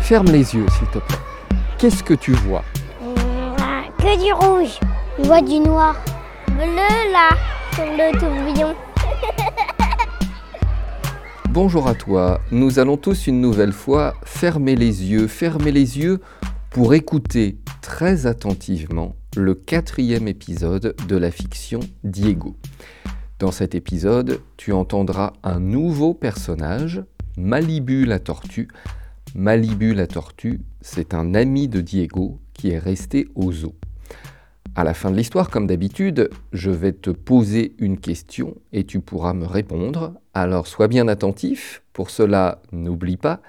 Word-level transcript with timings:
Ferme 0.00 0.32
les 0.32 0.56
yeux, 0.56 0.66
s'il 0.76 0.88
te 0.88 0.98
plaît. 0.98 1.16
Qu'est-ce 1.78 2.02
que 2.02 2.14
tu 2.14 2.32
vois? 2.32 2.64
Que 3.98 4.20
du 4.20 4.32
rouge. 4.32 4.80
Je 5.16 5.26
vois 5.26 5.42
du 5.42 5.60
noir. 5.60 5.94
Bleu 6.48 7.12
là, 7.12 7.28
sur 7.74 7.84
le 7.84 8.18
tourbillon. 8.18 8.74
Bonjour 11.50 11.86
à 11.86 11.94
toi. 11.94 12.40
Nous 12.50 12.80
allons 12.80 12.96
tous 12.96 13.28
une 13.28 13.40
nouvelle 13.40 13.72
fois 13.72 14.14
fermer 14.24 14.74
les 14.74 15.04
yeux, 15.04 15.28
fermer 15.28 15.70
les 15.70 15.98
yeux 15.98 16.20
pour 16.70 16.94
écouter 16.94 17.58
très 17.80 18.26
attentivement 18.26 19.14
le 19.36 19.54
quatrième 19.54 20.26
épisode 20.26 20.96
de 21.08 21.16
la 21.16 21.30
fiction 21.30 21.78
Diego. 22.02 22.56
Dans 23.40 23.50
cet 23.50 23.74
épisode, 23.74 24.40
tu 24.56 24.72
entendras 24.72 25.32
un 25.42 25.58
nouveau 25.58 26.14
personnage, 26.14 27.02
Malibu 27.36 28.04
la 28.04 28.20
tortue. 28.20 28.68
Malibu 29.34 29.92
la 29.92 30.06
tortue, 30.06 30.60
c'est 30.80 31.14
un 31.14 31.34
ami 31.34 31.66
de 31.66 31.80
Diego 31.80 32.38
qui 32.52 32.70
est 32.70 32.78
resté 32.78 33.26
au 33.34 33.50
zoo. 33.50 33.74
À 34.76 34.84
la 34.84 34.94
fin 34.94 35.10
de 35.10 35.16
l'histoire, 35.16 35.50
comme 35.50 35.66
d'habitude, 35.66 36.30
je 36.52 36.70
vais 36.70 36.92
te 36.92 37.10
poser 37.10 37.74
une 37.78 37.98
question 37.98 38.54
et 38.72 38.84
tu 38.84 39.00
pourras 39.00 39.34
me 39.34 39.46
répondre. 39.46 40.14
Alors 40.32 40.68
sois 40.68 40.88
bien 40.88 41.08
attentif. 41.08 41.82
Pour 41.92 42.10
cela, 42.10 42.62
n'oublie 42.70 43.16
pas, 43.16 43.40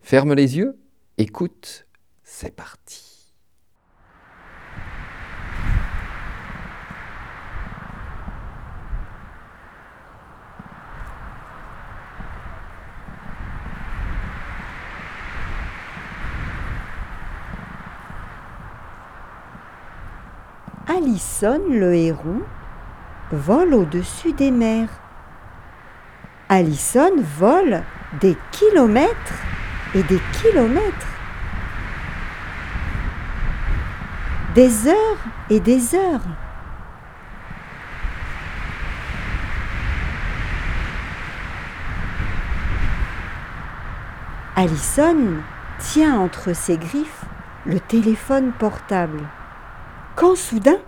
ferme 0.00 0.34
les 0.34 0.56
yeux, 0.56 0.76
écoute, 1.16 1.86
c'est 2.24 2.54
parti. 2.54 3.07
Allison 20.90 21.60
le 21.68 21.94
héron 21.94 22.40
vole 23.30 23.74
au-dessus 23.74 24.32
des 24.32 24.50
mers. 24.50 24.88
Allison 26.48 27.10
vole 27.38 27.82
des 28.22 28.38
kilomètres 28.52 29.34
et 29.94 30.02
des 30.04 30.18
kilomètres. 30.40 31.06
Des 34.54 34.88
heures 34.88 35.18
et 35.50 35.60
des 35.60 35.94
heures. 35.94 36.24
Allison 44.56 45.16
tient 45.80 46.18
entre 46.18 46.54
ses 46.54 46.78
griffes 46.78 47.26
le 47.66 47.78
téléphone 47.78 48.52
portable. 48.52 49.20
Quand 50.18 50.34
soudain, 50.34 50.80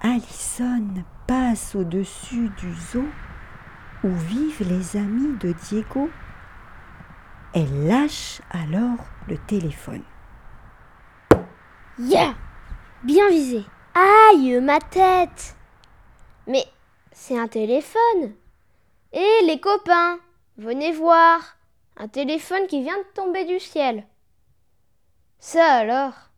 Allison 0.00 1.04
passe 1.26 1.74
au-dessus 1.74 2.48
du 2.56 2.72
zoo 2.74 3.04
où 4.02 4.08
vivent 4.08 4.66
les 4.66 4.96
amis 4.96 5.36
de 5.36 5.52
Diego. 5.52 6.08
Elle 7.52 7.86
lâche 7.86 8.40
alors 8.48 9.04
le 9.28 9.36
téléphone. 9.36 10.02
Yeah 11.98 12.32
Bien 13.02 13.28
visé. 13.28 13.66
Aïe, 13.92 14.58
ma 14.62 14.80
tête 14.80 15.54
Mais 16.46 16.64
c'est 17.12 17.38
un 17.38 17.48
téléphone. 17.48 18.32
Hé, 19.12 19.44
les 19.44 19.60
copains, 19.60 20.18
venez 20.56 20.92
voir. 20.92 21.58
Un 21.98 22.08
téléphone 22.08 22.66
qui 22.66 22.80
vient 22.80 22.96
de 22.96 23.14
tomber 23.14 23.44
du 23.44 23.60
ciel. 23.60 24.06
Ça 25.38 25.74
alors? 25.74 26.29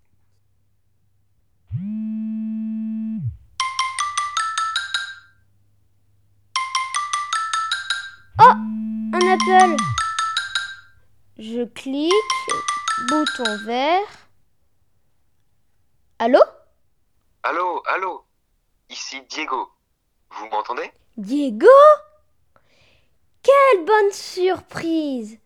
Je 11.37 11.65
clique, 11.65 12.13
bouton 13.09 13.57
vert. 13.65 14.29
Allô? 16.21 16.39
Allô, 17.43 17.83
allô? 17.87 18.25
Ici 18.89 19.21
Diego. 19.23 19.73
Vous 20.31 20.47
m'entendez? 20.47 20.93
Diego? 21.17 21.67
Quelle 23.43 23.85
bonne 23.85 24.13
surprise 24.13 25.41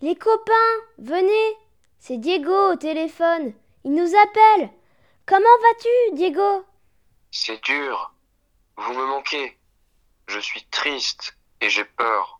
Les 0.00 0.14
copains, 0.14 0.76
venez 0.98 1.56
C'est 1.98 2.18
Diego 2.18 2.72
au 2.72 2.76
téléphone. 2.76 3.52
Il 3.82 3.94
nous 3.94 4.14
appelle. 4.16 4.70
Comment 5.26 5.58
vas-tu, 5.62 6.14
Diego? 6.14 6.64
C'est 7.32 7.60
dur. 7.64 8.14
Vous 8.76 8.92
me 8.92 9.06
manquez. 9.06 9.58
Je 10.28 10.38
suis 10.38 10.64
triste 10.66 11.36
et 11.60 11.68
j'ai 11.68 11.84
peur. 11.84 12.39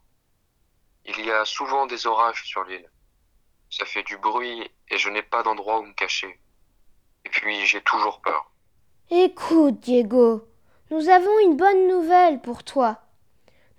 Il 1.06 1.24
y 1.24 1.30
a 1.30 1.44
souvent 1.44 1.86
des 1.86 2.06
orages 2.06 2.44
sur 2.44 2.64
l'île. 2.64 2.88
Ça 3.70 3.84
fait 3.86 4.02
du 4.02 4.16
bruit 4.18 4.70
et 4.88 4.98
je 4.98 5.08
n'ai 5.10 5.22
pas 5.22 5.42
d'endroit 5.42 5.80
où 5.80 5.84
me 5.84 5.92
cacher. 5.92 6.38
Et 7.24 7.28
puis 7.28 7.66
j'ai 7.66 7.80
toujours 7.82 8.20
peur. 8.20 8.50
Écoute, 9.10 9.80
Diego, 9.80 10.46
nous 10.90 11.08
avons 11.08 11.38
une 11.40 11.56
bonne 11.56 11.88
nouvelle 11.88 12.40
pour 12.40 12.64
toi. 12.64 13.00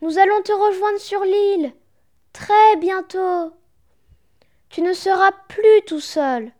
Nous 0.02 0.18
allons 0.18 0.42
te 0.42 0.52
rejoindre 0.52 1.00
sur 1.00 1.24
l'île. 1.24 1.74
Très 2.34 2.78
bientôt. 2.78 3.54
Tu 4.70 4.81
ne 4.81 4.94
seras 4.94 5.31
plus 5.50 5.81
tout 5.86 6.00
seul. 6.00 6.52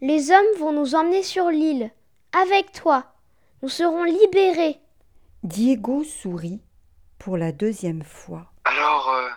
Les 0.00 0.30
hommes 0.30 0.58
vont 0.58 0.72
nous 0.72 0.94
emmener 0.94 1.22
sur 1.22 1.50
l'île. 1.50 1.90
Avec 2.32 2.72
toi. 2.72 3.12
Nous 3.62 3.68
serons 3.68 4.04
libérés. 4.04 4.80
Diego 5.42 6.04
sourit 6.04 6.62
pour 7.18 7.36
la 7.36 7.52
deuxième 7.52 8.02
fois. 8.02 8.52
Alors, 8.64 9.10
euh, 9.10 9.28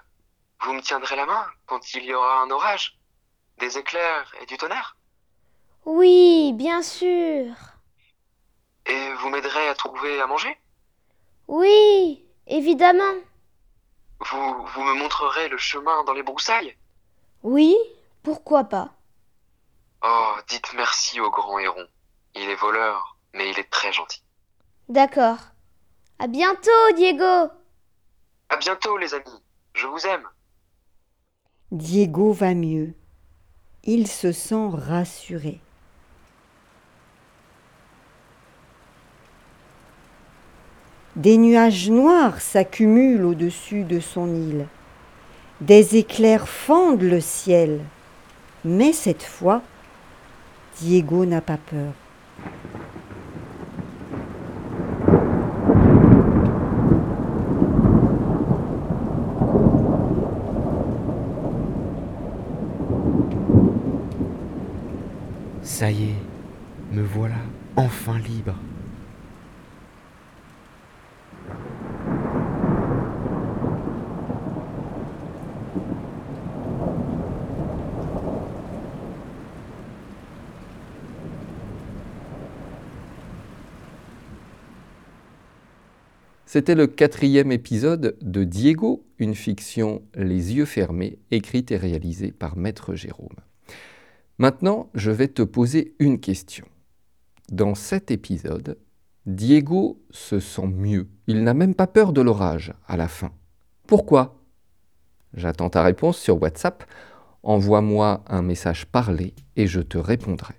vous 0.63 0.73
me 0.73 0.81
tiendrez 0.81 1.15
la 1.15 1.25
main 1.25 1.45
quand 1.67 1.93
il 1.93 2.03
y 2.05 2.13
aura 2.13 2.41
un 2.41 2.49
orage 2.51 2.97
Des 3.59 3.77
éclairs 3.77 4.33
et 4.41 4.45
du 4.45 4.57
tonnerre 4.57 4.97
Oui, 5.85 6.53
bien 6.53 6.81
sûr. 6.81 7.53
Et 8.85 9.13
vous 9.15 9.29
m'aiderez 9.29 9.67
à 9.69 9.75
trouver 9.75 10.19
à 10.21 10.27
manger? 10.27 10.57
Oui, 11.47 12.25
évidemment. 12.47 13.13
vous, 14.19 14.65
vous 14.67 14.83
me 14.83 14.93
montrerez 14.95 15.49
le 15.49 15.57
chemin 15.57 16.03
dans 16.05 16.13
les 16.13 16.23
broussailles? 16.23 16.75
Oui, 17.43 17.75
pourquoi 18.23 18.63
pas 18.65 18.89
Oh, 20.03 20.35
dites 20.47 20.73
merci 20.73 21.19
au 21.19 21.29
grand 21.31 21.59
héron. 21.59 21.87
Il 22.35 22.49
est 22.49 22.55
voleur, 22.55 23.17
mais 23.33 23.49
il 23.49 23.59
est 23.59 23.69
très 23.69 23.93
gentil. 23.93 24.23
D'accord. 24.89 25.39
À 26.19 26.27
bientôt, 26.27 26.91
Diego. 26.95 27.51
À 28.47 28.55
bientôt, 28.57 28.97
les 28.97 29.13
amis. 29.13 29.43
Je 29.73 29.85
vous 29.87 30.05
aime. 30.07 30.29
Diego 31.73 32.31
va 32.31 32.53
mieux. 32.53 32.93
Il 33.83 34.05
se 34.05 34.31
sent 34.31 34.69
rassuré. 34.73 35.59
Des 41.15 41.37
nuages 41.37 41.89
noirs 41.89 42.41
s'accumulent 42.41 43.25
au-dessus 43.25 43.85
de 43.85 43.99
son 43.99 44.35
île. 44.35 44.67
Des 45.61 45.97
éclairs 45.97 46.47
fendent 46.47 47.01
le 47.01 47.19
ciel. 47.19 47.79
Mais 48.63 48.93
cette 48.93 49.23
fois, 49.23 49.63
Diego 50.79 51.25
n'a 51.25 51.41
pas 51.41 51.57
peur. 51.57 51.93
Ça 65.63 65.89
y 65.89 66.03
est, 66.03 66.15
me 66.91 67.01
voilà 67.01 67.37
enfin 67.77 68.19
libre. 68.19 68.53
C'était 86.45 86.75
le 86.75 86.87
quatrième 86.87 87.53
épisode 87.53 88.17
de 88.21 88.43
Diego, 88.43 89.05
une 89.17 89.33
fiction 89.33 90.01
Les 90.13 90.55
yeux 90.55 90.65
fermés, 90.65 91.19
écrite 91.31 91.71
et 91.71 91.77
réalisée 91.77 92.33
par 92.33 92.57
Maître 92.57 92.95
Jérôme. 92.95 93.29
Maintenant, 94.39 94.89
je 94.95 95.11
vais 95.11 95.27
te 95.27 95.43
poser 95.43 95.95
une 95.99 96.19
question. 96.19 96.65
Dans 97.51 97.75
cet 97.75 98.09
épisode, 98.09 98.79
Diego 99.27 100.01
se 100.09 100.39
sent 100.39 100.65
mieux. 100.65 101.07
Il 101.27 101.43
n'a 101.43 101.53
même 101.53 101.75
pas 101.75 101.85
peur 101.85 102.13
de 102.13 102.21
l'orage 102.21 102.73
à 102.87 102.97
la 102.97 103.07
fin. 103.07 103.31
Pourquoi? 103.85 104.41
J'attends 105.35 105.69
ta 105.69 105.83
réponse 105.83 106.17
sur 106.17 106.41
WhatsApp. 106.41 106.83
Envoie-moi 107.43 108.23
un 108.27 108.41
message 108.41 108.87
parlé 108.87 109.35
et 109.55 109.67
je 109.67 109.81
te 109.81 109.99
répondrai. 109.99 110.55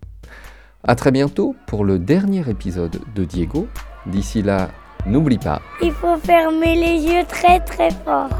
À 0.84 0.94
très 0.94 1.10
bientôt 1.10 1.56
pour 1.66 1.84
le 1.84 1.98
dernier 1.98 2.48
épisode 2.48 3.00
de 3.14 3.24
Diego. 3.24 3.66
D'ici 4.06 4.42
là, 4.42 4.70
n'oublie 5.04 5.38
pas. 5.38 5.60
Il 5.82 5.92
faut 5.92 6.16
fermer 6.18 6.76
les 6.76 7.02
yeux 7.02 7.24
très 7.26 7.58
très 7.58 7.90
fort. 7.90 8.30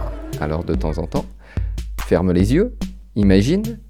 Alors 0.41 0.63
de 0.63 0.75
temps 0.75 0.99
en 0.99 1.07
temps, 1.07 1.27
ferme 2.03 2.33
les 2.33 2.55
yeux, 2.55 2.77
imagine 3.17 3.81